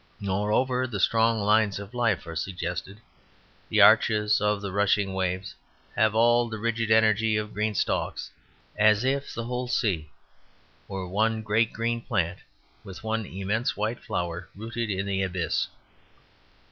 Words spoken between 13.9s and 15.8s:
flower rooted in the abyss.